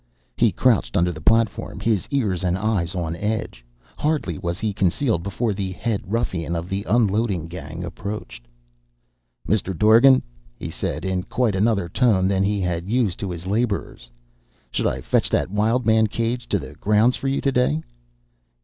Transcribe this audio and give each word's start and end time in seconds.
He 0.35 0.51
crouched 0.51 0.97
under 0.97 1.11
the 1.11 1.21
platform, 1.21 1.79
his 1.79 2.07
ears 2.09 2.43
and 2.43 2.57
eyes 2.57 2.95
on 2.95 3.15
edge. 3.15 3.63
Hardly 3.99 4.39
was 4.39 4.57
he 4.57 4.73
concealed 4.73 5.21
before 5.21 5.53
the 5.53 5.71
head 5.73 6.01
ruffian 6.11 6.55
of 6.55 6.69
the 6.69 6.83
unloading 6.89 7.47
gang 7.47 7.83
approached. 7.83 8.47
"Mister 9.45 9.75
Dorgan," 9.75 10.23
he 10.55 10.71
said, 10.71 11.05
in 11.05 11.21
quite 11.21 11.53
another 11.53 11.87
tone 11.87 12.27
than 12.27 12.41
he 12.41 12.61
had 12.61 12.89
used 12.89 13.19
to 13.19 13.29
his 13.29 13.45
laborers, 13.45 14.09
"should 14.71 14.87
I 14.87 15.01
fetch 15.01 15.29
that 15.29 15.51
wild 15.51 15.85
man 15.85 16.07
cage 16.07 16.49
to 16.49 16.57
the 16.57 16.73
grounds 16.73 17.15
for 17.15 17.27
you 17.27 17.39
to 17.39 17.51
day?" 17.51 17.83